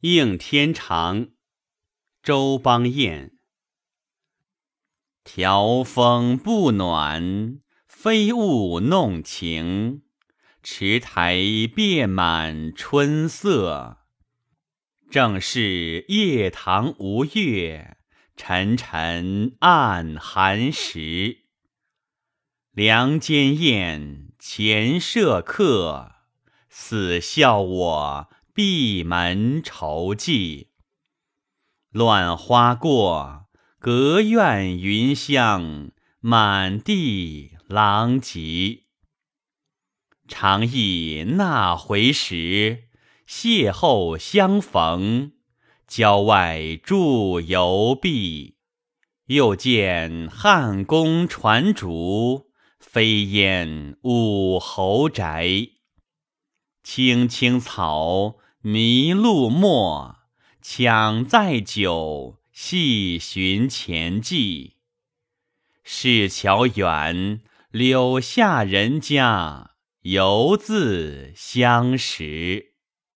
[0.00, 1.28] 应天长，
[2.22, 3.32] 周邦彦。
[5.24, 10.00] 调风不暖，飞雾弄晴。
[10.62, 11.36] 池台
[11.76, 13.98] 遍满春色，
[15.10, 17.98] 正是夜堂无月，
[18.38, 21.40] 沉沉暗寒时。
[22.72, 26.12] 梁间燕，前舍客，
[26.70, 28.30] 死笑我。
[28.52, 30.66] 闭门愁寂，
[31.90, 33.46] 乱花过，
[33.78, 38.84] 隔院云香，满地狼藉。
[40.26, 42.88] 常忆那回时，
[43.28, 45.32] 邂逅相逢，
[45.86, 48.56] 郊外驻游壁。
[49.26, 55.79] 又见汉宫传烛，飞烟五侯宅。
[56.82, 58.36] 青青草。
[58.62, 60.16] 迷路陌，
[60.60, 64.76] 抢载酒，细寻前迹。
[65.82, 69.70] 市桥远，柳下人家，
[70.02, 72.69] 犹自相识。